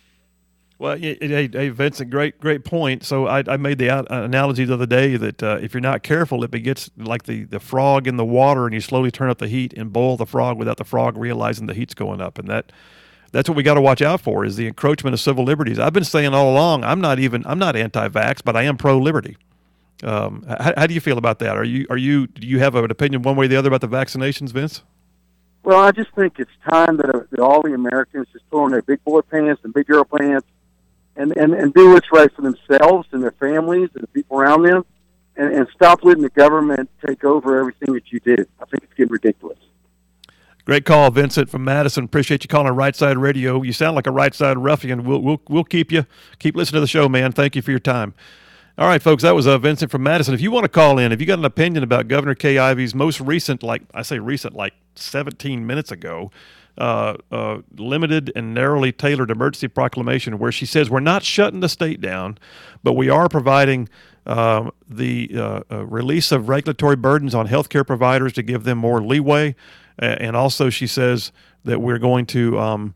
Well, 0.79 0.97
hey, 0.97 1.17
hey 1.21 1.69
Vincent, 1.69 2.11
great, 2.11 2.41
great 2.41 2.65
point. 2.65 3.05
So 3.05 3.27
I, 3.27 3.45
I 3.47 3.57
made 3.57 3.79
the 3.79 3.89
analogy 4.13 4.65
the 4.65 4.75
other 4.75 4.87
day 4.87 5.17
that 5.17 5.43
uh, 5.43 5.59
if 5.61 5.73
you're 5.73 5.81
not 5.81 6.03
careful, 6.03 6.43
it 6.43 6.51
gets 6.51 6.91
like 6.97 7.25
the, 7.25 7.45
the 7.45 7.61
frog 7.61 8.07
in 8.07 8.17
the 8.17 8.25
water, 8.25 8.65
and 8.65 8.75
you 8.75 8.81
slowly 8.81 9.11
turn 9.11 9.31
up 9.31 9.39
the 9.39 9.49
heat 9.49 9.73
and 9.75 9.93
boil 9.93 10.17
the 10.17 10.27
frog 10.27 10.59
without 10.59 10.79
the 10.79 10.85
frog 10.85 11.17
realizing 11.17 11.67
the 11.67 11.75
heat's 11.75 11.95
going 11.95 12.21
up, 12.21 12.39
and 12.39 12.49
that 12.49 12.73
that's 13.37 13.51
what 13.51 13.57
we 13.57 13.63
got 13.63 13.75
to 13.75 13.83
watch 13.83 14.01
out 14.01 14.23
for 14.23 14.47
is 14.47 14.57
the 14.57 14.67
encroachment 14.67 15.13
of 15.13 15.21
civil 15.21 15.45
liberties. 15.45 15.79
I've 15.79 15.93
been 15.93 16.05
saying 16.05 16.33
all 16.33 16.51
along, 16.51 16.85
I'm 16.85 17.03
not 17.03 17.19
even 17.19 17.45
I'm 17.47 17.59
not 17.59 17.77
anti-vax, 17.77 18.41
but 18.43 18.57
I 18.57 18.63
am 18.63 18.79
pro-liberty. 18.79 19.37
Um, 20.03 20.43
how, 20.49 20.73
how, 20.75 20.87
do 20.87 20.95
you 20.95 21.01
feel 21.01 21.19
about 21.19 21.39
that? 21.41 21.55
Are 21.55 21.65
you 21.65 21.87
are 21.91 21.99
you 21.99 22.29
do 22.29 22.47
you 22.47 22.61
have 22.61 22.75
an 22.75 22.91
opinion 22.91 23.21
one 23.21 23.37
way 23.37 23.45
or 23.45 23.49
the 23.49 23.57
other 23.57 23.69
about 23.69 23.83
the 23.83 23.89
vaccinations, 23.89 24.53
Vince? 24.53 24.83
Well, 25.65 25.83
I 25.83 25.91
just 25.91 26.15
think 26.15 26.39
it's 26.39 26.51
time 26.67 26.97
that, 26.97 27.15
uh, 27.15 27.21
that 27.31 27.41
all 27.41 27.61
the 27.61 27.75
Americans 27.75 28.27
just 28.33 28.49
put 28.49 28.63
on 28.63 28.71
their 28.71 28.83
big 28.83 29.05
boy 29.05 29.21
pants 29.21 29.61
and 29.65 29.75
big 29.75 29.87
girl 29.87 30.05
pants 30.05 30.47
and, 31.17 31.37
and, 31.37 31.53
and 31.53 31.75
do 31.75 31.91
what's 31.91 32.11
right 32.13 32.33
for 32.33 32.43
themselves 32.43 33.09
and 33.11 33.23
their 33.23 33.33
families 33.33 33.91
and 33.95 34.03
the 34.03 34.09
people 34.09 34.39
around 34.39 34.63
them 34.63 34.87
and, 35.37 35.53
and 35.53 35.69
stop 35.75 36.05
letting 36.05 36.23
the 36.23 36.31
government 36.31 36.89
take 37.07 37.25
over 37.25 37.59
everything 37.59 37.93
that 37.95 38.13
you 38.13 38.21
do. 38.21 38.47
I 38.61 38.65
think 38.67 38.85
it's 38.85 38.95
getting 38.95 39.13
ridiculous. 39.13 39.59
Great 40.67 40.85
call, 40.85 41.13
Vincent 41.13 41.49
from 41.49 41.63
Madison. 41.63 42.03
Appreciate 42.03 42.43
you 42.43 42.49
calling 42.49 42.73
Right 42.73 42.97
Side 42.97 43.17
Radio. 43.19 43.63
You 43.63 43.73
sound 43.73 43.95
like 43.95 44.09
a 44.09 44.11
right 44.11 44.35
side 44.35 44.59
ruffian. 44.59 45.05
We'll, 45.05 45.21
we'll, 45.21 45.41
we'll 45.49 45.63
keep 45.63 45.93
you. 45.93 46.07
Keep 46.41 46.57
listening 46.57 46.79
to 46.79 46.81
the 46.81 46.89
show, 46.89 47.09
man. 47.09 47.31
Thank 47.31 47.55
you 47.55 47.63
for 47.63 47.71
your 47.71 47.79
time. 47.79 48.15
All 48.77 48.89
right, 48.89 49.01
folks, 49.01 49.23
that 49.23 49.37
was 49.37 49.47
uh, 49.47 49.59
Vincent 49.59 49.93
from 49.93 50.03
Madison. 50.03 50.35
If 50.35 50.41
you 50.41 50.51
want 50.51 50.65
to 50.65 50.69
call 50.69 50.99
in, 50.99 51.13
if 51.13 51.21
you 51.21 51.27
got 51.27 51.39
an 51.39 51.45
opinion 51.45 51.85
about 51.85 52.09
Governor 52.09 52.35
Kay 52.35 52.59
Ivey's 52.59 52.97
most 52.97 53.21
recent, 53.21 53.63
like 53.63 53.83
I 53.95 54.03
say 54.03 54.19
recent, 54.19 54.55
like 54.55 54.75
17 54.97 55.65
minutes 55.65 55.93
ago, 55.93 56.33
uh, 56.79 57.15
uh, 57.31 57.59
limited 57.77 58.33
and 58.35 58.53
narrowly 58.53 58.91
tailored 58.91 59.31
emergency 59.31 59.69
proclamation 59.69 60.37
where 60.37 60.51
she 60.51 60.67
says 60.67 60.91
we're 60.91 60.99
not 60.99 61.23
shutting 61.23 61.61
the 61.61 61.69
state 61.69 62.01
down, 62.01 62.39
but 62.83 62.95
we 62.95 63.09
are 63.09 63.29
providing 63.29 63.89
uh, 64.27 64.69
the 64.89 65.63
uh, 65.71 65.87
release 65.87 66.33
of 66.33 66.49
regulatory 66.49 66.97
burdens 66.97 67.37
on 67.37 67.47
healthcare 67.47 67.87
providers 67.87 68.33
to 68.33 68.43
give 68.43 68.65
them 68.65 68.79
more 68.79 69.01
leeway. 69.01 69.55
And 69.99 70.37
also, 70.37 70.71
she 70.71 70.87
says 70.87 71.33
that 71.65 71.81
we're 71.81 71.99
going 71.99 72.27
to 72.27 72.59
um, 72.59 72.95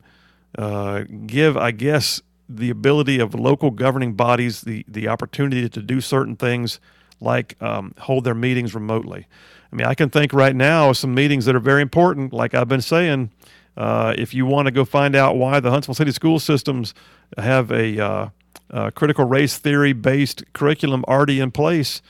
uh, 0.59 1.04
give, 1.26 1.57
I 1.57 1.71
guess, 1.71 2.21
the 2.49 2.71
ability 2.71 3.21
of 3.21 3.35
local 3.35 3.71
governing 3.71 4.14
bodies 4.14 4.62
the, 4.62 4.85
the 4.88 5.09
opportunity 5.09 5.69
to 5.69 5.83
do 5.83 6.00
certain 6.00 6.37
things 6.37 6.80
like 7.21 7.61
um, 7.62 7.95
hold 7.99 8.25
their 8.25 8.35
meetings 8.35 8.75
remotely. 8.75 9.26
I 9.73 9.76
mean, 9.76 9.87
I 9.87 9.95
can 9.95 10.11
think 10.11 10.33
right 10.33 10.57
now 10.57 10.90
of 10.90 10.97
some 10.97 11.14
meetings 11.14 11.45
that 11.45 11.54
are 11.54 11.61
very 11.61 11.83
important, 11.83 12.33
like 12.33 12.54
I've 12.54 12.69
been 12.69 12.80
saying. 12.80 13.30
Uh, 13.76 14.14
if 14.19 14.35
you 14.35 14.45
want 14.45 14.66
to 14.66 14.73
go 14.73 14.85
find 14.85 15.14
out 15.14 15.37
why 15.37 15.61
the 15.61 15.71
Huntsville 15.71 15.95
City 15.95 16.11
school 16.11 16.40
systems 16.40 16.92
have 17.38 17.71
a 17.71 18.04
uh, 18.04 18.28
uh, 18.71 18.90
critical 18.90 19.25
race 19.25 19.59
theory 19.59 19.92
based 19.92 20.42
curriculum 20.52 21.04
already 21.07 21.38
in 21.38 21.52
place, 21.52 22.02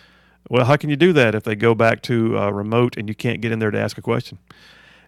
well, 0.48 0.64
how 0.64 0.76
can 0.76 0.88
you 0.88 0.96
do 0.96 1.12
that 1.12 1.34
if 1.34 1.44
they 1.44 1.54
go 1.54 1.74
back 1.74 2.02
to 2.02 2.38
uh, 2.38 2.50
remote 2.50 2.96
and 2.96 3.08
you 3.08 3.14
can't 3.14 3.40
get 3.40 3.52
in 3.52 3.58
there 3.58 3.70
to 3.70 3.78
ask 3.78 3.98
a 3.98 4.02
question? 4.02 4.38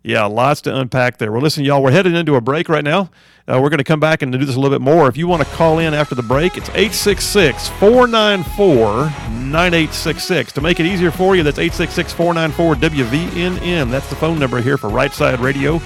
Yeah, 0.05 0.25
lots 0.25 0.63
to 0.63 0.77
unpack 0.77 1.19
there. 1.19 1.31
Well, 1.31 1.43
listen, 1.43 1.65
y'all, 1.65 1.83
we're 1.83 1.93
headed 1.93 2.15
into 2.15 2.35
a 2.35 2.41
break 2.41 2.69
right 2.69 2.83
now. 2.83 3.11
Uh, 3.47 3.61
we're 3.63 3.71
going 3.71 3.79
to 3.79 3.85
come 3.85 4.01
back 4.01 4.23
and 4.23 4.33
do 4.33 4.39
this 4.39 4.57
a 4.57 4.59
little 4.59 4.77
bit 4.77 4.83
more. 4.83 5.09
If 5.09 5.17
you 5.17 5.29
want 5.29 5.43
to 5.47 5.49
call 5.55 5.79
in 5.79 5.95
after 5.95 6.15
the 6.15 6.23
break, 6.23 6.57
it's 6.57 6.69
866 6.71 7.69
494 7.69 8.87
9866. 9.31 10.53
To 10.53 10.61
make 10.61 10.81
it 10.81 10.87
easier 10.87 11.11
for 11.11 11.37
you, 11.37 11.43
that's 11.43 11.59
866 11.59 12.13
494 12.15 12.91
WVNN. 12.91 13.91
That's 13.91 14.09
the 14.09 14.17
phone 14.17 14.39
number 14.39 14.61
here 14.61 14.77
for 14.77 14.89
Right 14.91 15.13
Side 15.13 15.39
Radio. 15.41 15.81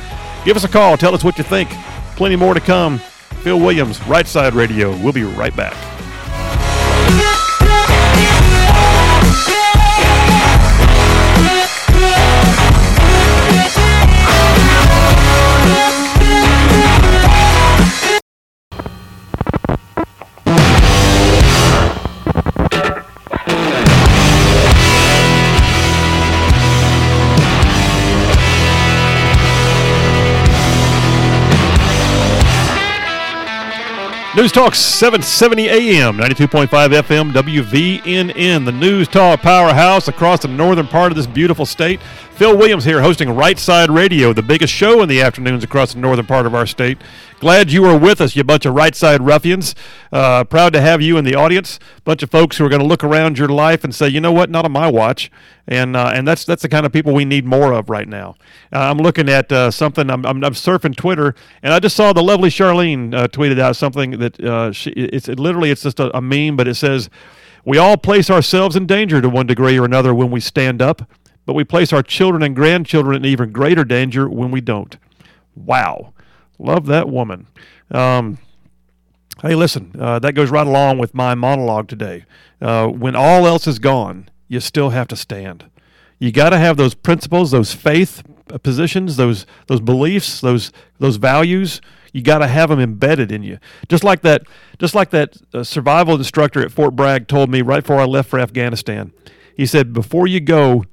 Give 0.44 0.56
us 0.56 0.64
a 0.64 0.68
call. 0.68 0.96
Tell 0.96 1.14
us 1.14 1.24
what 1.24 1.36
you 1.38 1.44
think. 1.44 1.68
Plenty 2.16 2.36
more 2.36 2.54
to 2.54 2.60
come. 2.60 2.98
Phil 3.42 3.58
Williams, 3.60 4.06
Right 4.06 4.26
Side 4.26 4.54
Radio. 4.54 4.90
We'll 5.02 5.12
be 5.12 5.24
right 5.24 5.54
back. 5.54 5.95
News 34.36 34.52
Talk 34.52 34.74
770 34.74 35.66
AM, 35.66 36.18
92.5 36.18 36.68
FM, 36.68 37.32
WVNN, 37.32 38.66
the 38.66 38.70
News 38.70 39.08
Talk 39.08 39.40
powerhouse 39.40 40.08
across 40.08 40.40
the 40.40 40.48
northern 40.48 40.86
part 40.86 41.10
of 41.10 41.16
this 41.16 41.26
beautiful 41.26 41.64
state. 41.64 42.02
Phil 42.32 42.54
Williams 42.54 42.84
here 42.84 43.00
hosting 43.00 43.30
Right 43.30 43.58
Side 43.58 43.88
Radio, 43.88 44.34
the 44.34 44.42
biggest 44.42 44.74
show 44.74 45.00
in 45.00 45.08
the 45.08 45.22
afternoons 45.22 45.64
across 45.64 45.94
the 45.94 46.00
northern 46.00 46.26
part 46.26 46.44
of 46.44 46.54
our 46.54 46.66
state. 46.66 46.98
Glad 47.38 47.70
you 47.70 47.82
were 47.82 47.98
with 47.98 48.22
us, 48.22 48.34
you 48.34 48.42
bunch 48.44 48.64
of 48.64 48.74
right 48.74 48.94
side 48.94 49.20
ruffians. 49.20 49.74
Uh, 50.10 50.42
proud 50.44 50.72
to 50.72 50.80
have 50.80 51.02
you 51.02 51.18
in 51.18 51.24
the 51.26 51.34
audience. 51.34 51.78
Bunch 52.02 52.22
of 52.22 52.30
folks 52.30 52.56
who 52.56 52.64
are 52.64 52.70
going 52.70 52.80
to 52.80 52.86
look 52.86 53.04
around 53.04 53.36
your 53.36 53.48
life 53.48 53.84
and 53.84 53.94
say, 53.94 54.08
you 54.08 54.22
know 54.22 54.32
what, 54.32 54.48
not 54.48 54.64
on 54.64 54.72
my 54.72 54.88
watch. 54.88 55.30
And 55.68 55.96
uh, 55.96 56.12
and 56.14 56.26
that's 56.26 56.46
that's 56.46 56.62
the 56.62 56.68
kind 56.70 56.86
of 56.86 56.92
people 56.92 57.12
we 57.12 57.26
need 57.26 57.44
more 57.44 57.72
of 57.72 57.90
right 57.90 58.08
now. 58.08 58.36
Uh, 58.72 58.78
I'm 58.78 58.96
looking 58.96 59.28
at 59.28 59.52
uh, 59.52 59.70
something. 59.70 60.08
I'm, 60.08 60.24
I'm, 60.24 60.42
I'm 60.44 60.54
surfing 60.54 60.96
Twitter, 60.96 61.34
and 61.62 61.74
I 61.74 61.80
just 61.80 61.96
saw 61.96 62.12
the 62.12 62.22
lovely 62.22 62.48
Charlene 62.48 63.12
uh, 63.14 63.28
tweeted 63.28 63.58
out 63.58 63.76
something 63.76 64.12
that 64.12 64.40
uh, 64.40 64.72
she, 64.72 64.90
it's 64.90 65.28
it 65.28 65.38
literally 65.38 65.70
it's 65.70 65.82
just 65.82 66.00
a, 66.00 66.16
a 66.16 66.22
meme, 66.22 66.56
but 66.56 66.68
it 66.68 66.76
says, 66.76 67.10
"We 67.64 67.78
all 67.78 67.96
place 67.96 68.30
ourselves 68.30 68.76
in 68.76 68.86
danger 68.86 69.20
to 69.20 69.28
one 69.28 69.46
degree 69.46 69.78
or 69.78 69.84
another 69.84 70.14
when 70.14 70.30
we 70.30 70.40
stand 70.40 70.80
up." 70.80 71.02
but 71.46 71.54
we 71.54 71.62
place 71.62 71.92
our 71.92 72.02
children 72.02 72.42
and 72.42 72.56
grandchildren 72.56 73.14
in 73.16 73.24
even 73.24 73.52
greater 73.52 73.84
danger 73.84 74.28
when 74.28 74.50
we 74.50 74.60
don't. 74.60 74.98
Wow. 75.54 76.12
Love 76.58 76.86
that 76.86 77.08
woman. 77.08 77.46
Um, 77.90 78.38
hey, 79.42 79.54
listen, 79.54 79.92
uh, 79.98 80.18
that 80.20 80.34
goes 80.34 80.50
right 80.50 80.66
along 80.66 80.98
with 80.98 81.14
my 81.14 81.34
monologue 81.34 81.88
today. 81.88 82.24
Uh, 82.60 82.88
when 82.88 83.14
all 83.14 83.46
else 83.46 83.66
is 83.66 83.78
gone, 83.78 84.28
you 84.48 84.60
still 84.60 84.90
have 84.90 85.08
to 85.08 85.16
stand. 85.16 85.70
You 86.18 86.32
got 86.32 86.50
to 86.50 86.58
have 86.58 86.76
those 86.76 86.94
principles, 86.94 87.50
those 87.50 87.74
faith 87.74 88.22
positions, 88.62 89.16
those 89.16 89.44
those 89.66 89.80
beliefs, 89.80 90.40
those 90.40 90.72
those 90.98 91.16
values. 91.16 91.80
You 92.12 92.22
got 92.22 92.38
to 92.38 92.46
have 92.46 92.70
them 92.70 92.80
embedded 92.80 93.30
in 93.30 93.42
you. 93.42 93.58
Just 93.90 94.02
like 94.02 94.22
that, 94.22 94.44
just 94.78 94.94
like 94.94 95.10
that 95.10 95.36
uh, 95.52 95.62
survival 95.62 96.14
instructor 96.14 96.62
at 96.62 96.72
Fort 96.72 96.96
Bragg 96.96 97.28
told 97.28 97.50
me 97.50 97.60
right 97.60 97.82
before 97.82 98.00
I 98.00 98.04
left 98.04 98.30
for 98.30 98.38
Afghanistan. 98.38 99.12
He 99.54 99.66
said, 99.66 99.92
"Before 99.92 100.26
you 100.26 100.40
go, 100.40 100.84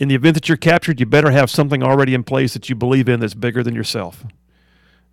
in 0.00 0.08
the 0.08 0.14
event 0.14 0.34
that 0.34 0.48
you're 0.48 0.56
captured, 0.56 1.00
you 1.00 1.06
better 1.06 1.30
have 1.30 1.50
something 1.50 1.82
already 1.82 2.14
in 2.14 2.24
place 2.24 2.54
that 2.54 2.68
you 2.68 2.74
believe 2.74 3.08
in 3.08 3.20
that's 3.20 3.34
bigger 3.34 3.62
than 3.62 3.74
yourself. 3.74 4.24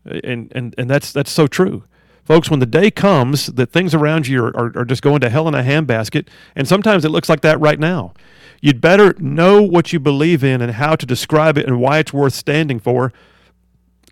And 0.05 0.51
and 0.53 0.75
and 0.77 0.89
that's 0.89 1.11
that's 1.11 1.31
so 1.31 1.47
true. 1.47 1.83
Folks, 2.25 2.49
when 2.49 2.59
the 2.61 2.65
day 2.65 2.89
comes 2.89 3.47
that 3.47 3.71
things 3.71 3.93
around 3.93 4.27
you 4.27 4.45
are, 4.45 4.55
are, 4.55 4.71
are 4.77 4.85
just 4.85 5.01
going 5.01 5.19
to 5.21 5.29
hell 5.29 5.47
in 5.47 5.55
a 5.55 5.61
handbasket, 5.61 6.27
and 6.55 6.67
sometimes 6.67 7.03
it 7.03 7.09
looks 7.09 7.27
like 7.27 7.41
that 7.41 7.59
right 7.59 7.79
now, 7.79 8.13
you'd 8.61 8.79
better 8.79 9.13
know 9.19 9.61
what 9.61 9.91
you 9.91 9.99
believe 9.99 10.41
in 10.41 10.61
and 10.61 10.73
how 10.73 10.95
to 10.95 11.05
describe 11.05 11.57
it 11.57 11.65
and 11.65 11.81
why 11.81 11.99
it's 11.99 12.13
worth 12.13 12.33
standing 12.33 12.79
for 12.79 13.11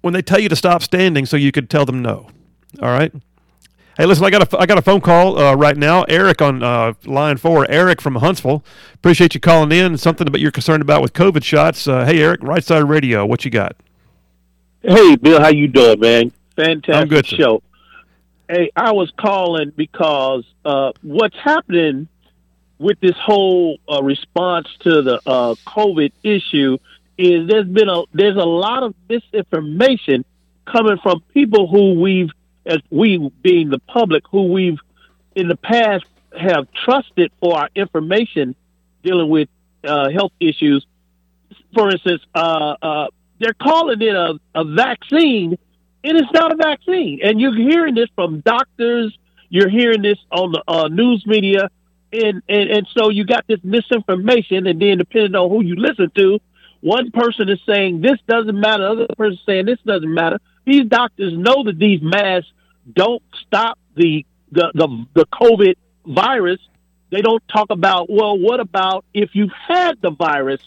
when 0.01 0.13
they 0.13 0.21
tell 0.21 0.39
you 0.39 0.49
to 0.49 0.55
stop 0.55 0.83
standing 0.83 1.25
so 1.25 1.37
you 1.37 1.51
could 1.53 1.69
tell 1.69 1.85
them 1.85 2.01
no. 2.01 2.29
All 2.81 2.89
right? 2.89 3.13
Hey, 3.97 4.05
listen, 4.05 4.25
I 4.25 4.29
got 4.29 4.53
a, 4.53 4.59
I 4.59 4.65
got 4.65 4.77
a 4.77 4.81
phone 4.81 5.01
call 5.01 5.37
uh, 5.37 5.55
right 5.55 5.77
now. 5.77 6.03
Eric 6.03 6.41
on 6.41 6.63
uh, 6.63 6.93
line 7.05 7.37
four. 7.37 7.69
Eric 7.69 8.01
from 8.01 8.15
Huntsville. 8.15 8.63
Appreciate 8.93 9.35
you 9.35 9.39
calling 9.39 9.71
in. 9.71 9.97
Something 9.97 10.27
about 10.27 10.41
you're 10.41 10.51
concerned 10.51 10.81
about 10.81 11.01
with 11.01 11.13
COVID 11.13 11.43
shots. 11.43 11.87
Uh, 11.87 12.05
hey, 12.05 12.21
Eric, 12.21 12.41
Right 12.41 12.63
Side 12.63 12.83
Radio. 12.83 13.25
What 13.25 13.45
you 13.45 13.51
got? 13.51 13.75
Hey, 14.83 15.15
Bill. 15.15 15.39
How 15.39 15.49
you 15.49 15.67
doing, 15.67 15.99
man? 15.99 16.31
Fantastic 16.55 16.95
I'm 16.95 17.07
good, 17.07 17.25
show. 17.27 17.61
Hey, 18.49 18.71
I 18.75 18.91
was 18.91 19.11
calling 19.15 19.71
because 19.75 20.43
uh, 20.65 20.91
what's 21.03 21.37
happening 21.37 22.07
with 22.79 22.99
this 22.99 23.15
whole 23.15 23.77
uh, 23.87 24.01
response 24.01 24.67
to 24.79 25.03
the 25.03 25.21
uh, 25.27 25.53
COVID 25.67 26.11
issue 26.23 26.79
is 27.15 27.47
there's 27.47 27.67
been 27.67 27.89
a 27.89 28.01
there's 28.13 28.37
a 28.37 28.45
lot 28.45 28.81
of 28.81 28.95
misinformation 29.07 30.25
coming 30.65 30.97
from 31.03 31.21
people 31.31 31.67
who 31.67 31.99
we've 32.01 32.31
as 32.65 32.79
we 32.89 33.29
being 33.43 33.69
the 33.69 33.79
public 33.79 34.23
who 34.31 34.51
we've 34.51 34.79
in 35.35 35.47
the 35.47 35.57
past 35.57 36.05
have 36.35 36.67
trusted 36.83 37.31
for 37.39 37.59
our 37.59 37.69
information 37.75 38.55
dealing 39.03 39.29
with 39.29 39.47
uh, 39.83 40.09
health 40.09 40.31
issues. 40.39 40.85
For 41.75 41.91
instance, 41.91 42.23
uh, 42.33 42.75
uh, 42.81 43.07
they're 43.41 43.53
calling 43.55 44.01
it 44.01 44.15
a, 44.15 44.39
a 44.53 44.63
vaccine, 44.63 45.57
and 46.03 46.17
it's 46.17 46.31
not 46.31 46.51
a 46.51 46.55
vaccine. 46.55 47.19
And 47.23 47.41
you're 47.41 47.55
hearing 47.55 47.95
this 47.95 48.09
from 48.15 48.41
doctors. 48.41 49.17
You're 49.49 49.69
hearing 49.69 50.01
this 50.01 50.19
on 50.31 50.51
the 50.51 50.63
uh, 50.67 50.87
news 50.87 51.25
media, 51.25 51.69
and, 52.13 52.41
and 52.47 52.69
and 52.69 52.87
so 52.95 53.09
you 53.09 53.25
got 53.25 53.45
this 53.47 53.59
misinformation. 53.63 54.67
And 54.67 54.81
then 54.81 54.99
depending 54.99 55.35
on 55.35 55.49
who 55.49 55.63
you 55.63 55.75
listen 55.75 56.11
to, 56.15 56.39
one 56.81 57.11
person 57.11 57.49
is 57.49 57.59
saying 57.65 58.01
this 58.01 58.17
doesn't 58.27 58.57
matter, 58.57 58.87
other 58.87 59.07
person 59.17 59.39
saying 59.45 59.65
this 59.65 59.79
doesn't 59.85 60.13
matter. 60.13 60.39
These 60.65 60.85
doctors 60.85 61.33
know 61.33 61.63
that 61.63 61.77
these 61.77 62.01
masks 62.01 62.49
don't 62.93 63.23
stop 63.45 63.77
the 63.95 64.25
the 64.51 64.71
the, 64.73 65.05
the 65.13 65.25
COVID 65.25 65.75
virus. 66.05 66.59
They 67.09 67.21
don't 67.21 67.45
talk 67.49 67.71
about 67.71 68.09
well, 68.09 68.37
what 68.37 68.59
about 68.59 69.03
if 69.13 69.31
you've 69.33 69.51
had 69.67 70.01
the 70.01 70.11
virus 70.11 70.61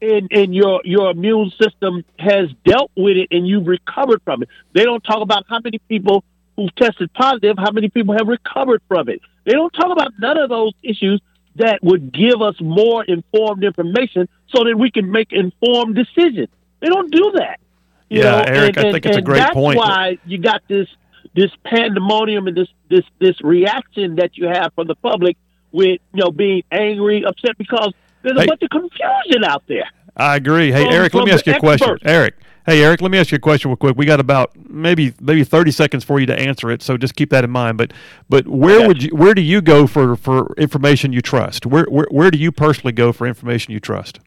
and 0.00 0.28
and 0.32 0.54
your 0.54 0.80
your 0.84 1.10
immune 1.10 1.50
system 1.60 2.04
has 2.18 2.48
dealt 2.64 2.90
with 2.96 3.16
it 3.16 3.28
and 3.30 3.46
you've 3.46 3.66
recovered 3.66 4.20
from 4.24 4.42
it. 4.42 4.48
They 4.72 4.84
don't 4.84 5.02
talk 5.02 5.22
about 5.22 5.44
how 5.48 5.60
many 5.62 5.78
people 5.78 6.24
who've 6.56 6.74
tested 6.76 7.12
positive, 7.14 7.56
how 7.58 7.72
many 7.72 7.88
people 7.88 8.16
have 8.16 8.28
recovered 8.28 8.82
from 8.88 9.08
it. 9.08 9.20
They 9.44 9.52
don't 9.52 9.72
talk 9.72 9.90
about 9.90 10.12
none 10.18 10.38
of 10.38 10.48
those 10.48 10.72
issues 10.82 11.20
that 11.56 11.80
would 11.82 12.12
give 12.12 12.42
us 12.42 12.60
more 12.60 13.04
informed 13.04 13.64
information 13.64 14.28
so 14.48 14.64
that 14.64 14.76
we 14.76 14.90
can 14.90 15.10
make 15.10 15.32
informed 15.32 15.94
decisions. 15.94 16.48
They 16.80 16.88
don't 16.88 17.10
do 17.10 17.32
that. 17.36 17.60
Yeah, 18.08 18.22
know? 18.22 18.42
Eric, 18.46 18.76
and, 18.76 18.86
I 18.86 18.92
think 18.92 19.06
it's 19.06 19.16
a 19.16 19.22
great 19.22 19.38
that's 19.38 19.54
point. 19.54 19.78
That's 19.78 19.88
why 19.88 20.18
you 20.26 20.38
got 20.38 20.62
this 20.68 20.88
this 21.34 21.50
pandemonium 21.64 22.46
and 22.46 22.56
this 22.56 22.68
this 22.88 23.04
this 23.18 23.40
reaction 23.42 24.16
that 24.16 24.36
you 24.36 24.46
have 24.46 24.72
from 24.74 24.86
the 24.86 24.94
public 24.94 25.36
with 25.72 26.00
you 26.12 26.24
know 26.24 26.30
being 26.30 26.62
angry, 26.70 27.24
upset 27.24 27.56
because 27.58 27.92
there's 28.24 28.36
a 28.36 28.40
hey, 28.40 28.46
bunch 28.46 28.62
of 28.62 28.70
confusion 28.70 29.44
out 29.44 29.62
there. 29.68 29.84
I 30.16 30.36
agree. 30.36 30.72
Hey, 30.72 30.84
from, 30.84 30.94
Eric, 30.94 31.14
let 31.14 31.24
me 31.26 31.32
ask 31.32 31.46
you 31.46 31.54
a 31.54 31.60
question. 31.60 31.98
Eric, 32.04 32.34
hey, 32.66 32.82
Eric, 32.82 33.00
let 33.00 33.10
me 33.10 33.18
ask 33.18 33.30
you 33.30 33.36
a 33.36 33.40
question 33.40 33.70
real 33.70 33.76
quick. 33.76 33.96
We 33.96 34.06
got 34.06 34.20
about 34.20 34.52
maybe 34.68 35.14
maybe 35.20 35.44
thirty 35.44 35.70
seconds 35.70 36.04
for 36.04 36.18
you 36.18 36.26
to 36.26 36.38
answer 36.38 36.70
it, 36.70 36.82
so 36.82 36.96
just 36.96 37.14
keep 37.14 37.30
that 37.30 37.44
in 37.44 37.50
mind. 37.50 37.78
But 37.78 37.92
but 38.28 38.48
where 38.48 38.86
would 38.86 39.02
you 39.02 39.14
where 39.14 39.34
do 39.34 39.42
you 39.42 39.60
go 39.60 39.86
for 39.86 40.16
for 40.16 40.54
information 40.56 41.12
you 41.12 41.20
trust? 41.20 41.66
Where 41.66 41.84
where 41.84 42.06
where 42.10 42.30
do 42.30 42.38
you 42.38 42.50
personally 42.50 42.92
go 42.92 43.12
for 43.12 43.26
information 43.26 43.72
you 43.72 43.80
trust? 43.80 44.20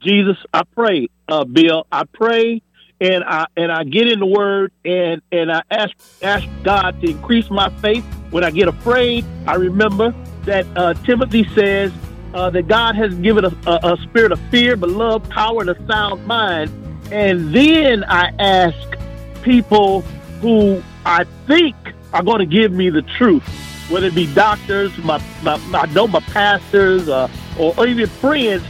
Jesus, 0.00 0.36
I 0.52 0.64
pray, 0.74 1.08
uh, 1.28 1.44
Bill. 1.44 1.86
I 1.90 2.04
pray 2.04 2.62
and 3.00 3.24
I 3.24 3.46
and 3.56 3.70
I 3.70 3.84
get 3.84 4.08
in 4.08 4.18
the 4.18 4.26
Word 4.26 4.72
and 4.84 5.22
and 5.32 5.52
I 5.52 5.62
ask 5.70 5.92
ask 6.22 6.46
God 6.62 7.00
to 7.02 7.10
increase 7.10 7.50
my 7.50 7.68
faith. 7.80 8.04
When 8.30 8.44
I 8.44 8.50
get 8.50 8.68
afraid, 8.68 9.24
I 9.46 9.54
remember 9.54 10.14
that 10.44 10.66
uh, 10.76 10.94
Timothy 11.04 11.48
says 11.54 11.92
uh, 12.34 12.50
that 12.50 12.66
God 12.66 12.96
has 12.96 13.14
given 13.14 13.44
us 13.44 13.54
a, 13.66 13.92
a, 13.92 13.96
spirit 14.02 14.32
of 14.32 14.40
fear, 14.50 14.76
but 14.76 14.90
love, 14.90 15.26
power, 15.30 15.60
and 15.60 15.70
a 15.70 15.86
sound 15.86 16.26
mind. 16.26 16.70
And 17.12 17.54
then 17.54 18.04
I 18.04 18.32
ask 18.40 18.76
people 19.42 20.00
who 20.40 20.82
I 21.06 21.24
think 21.46 21.76
are 22.12 22.22
going 22.22 22.40
to 22.40 22.46
give 22.46 22.72
me 22.72 22.90
the 22.90 23.02
truth, 23.02 23.44
whether 23.88 24.08
it 24.08 24.14
be 24.14 24.32
doctors, 24.34 24.96
my, 24.98 25.22
my, 25.42 25.54
I 25.72 25.86
know 25.86 26.08
my 26.08 26.20
pastors, 26.20 27.08
uh, 27.08 27.28
or, 27.58 27.72
or 27.78 27.86
even 27.86 28.08
friends, 28.08 28.64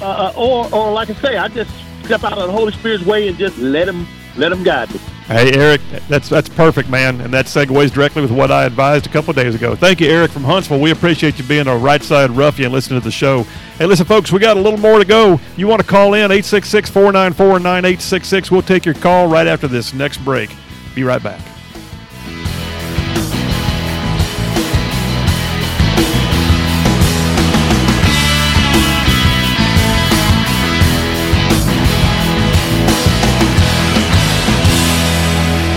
uh, 0.00 0.04
uh, 0.04 0.32
or 0.36 0.74
or 0.74 0.92
like 0.92 1.10
I 1.10 1.14
say, 1.14 1.36
I 1.36 1.48
just 1.48 1.70
step 2.04 2.24
out 2.24 2.32
of 2.32 2.46
the 2.46 2.52
Holy 2.52 2.72
Spirit's 2.72 3.04
way 3.04 3.28
and 3.28 3.36
just 3.36 3.58
let 3.58 3.88
him 3.88 4.06
let 4.36 4.50
them 4.50 4.62
guide 4.62 4.92
me. 4.92 5.00
Hey 5.26 5.52
Eric, 5.54 5.80
that's 6.08 6.28
that's 6.28 6.48
perfect, 6.48 6.88
man, 6.88 7.20
and 7.20 7.32
that 7.32 7.46
segues 7.46 7.92
directly 7.92 8.22
with 8.22 8.32
what 8.32 8.50
I 8.50 8.64
advised 8.64 9.06
a 9.06 9.08
couple 9.08 9.32
days 9.32 9.54
ago. 9.54 9.76
Thank 9.76 10.00
you, 10.00 10.08
Eric 10.08 10.30
from 10.30 10.44
Huntsville. 10.44 10.80
We 10.80 10.90
appreciate 10.90 11.38
you 11.38 11.44
being 11.44 11.68
a 11.68 11.76
right 11.76 12.02
side 12.02 12.30
ruffian 12.30 12.72
listening 12.72 13.00
to 13.00 13.04
the 13.04 13.10
show. 13.10 13.44
Hey, 13.78 13.86
listen, 13.86 14.04
folks, 14.04 14.32
we 14.32 14.40
got 14.40 14.56
a 14.56 14.60
little 14.60 14.78
more 14.78 14.98
to 14.98 15.04
go. 15.04 15.40
You 15.56 15.68
want 15.68 15.80
to 15.80 15.86
call 15.86 16.14
in 16.14 16.30
866-494-9866. 16.30 18.50
We'll 18.50 18.62
take 18.62 18.84
your 18.84 18.94
call 18.94 19.28
right 19.28 19.46
after 19.46 19.68
this 19.68 19.94
next 19.94 20.18
break. 20.18 20.54
Be 20.94 21.04
right 21.04 21.22
back. 21.22 21.40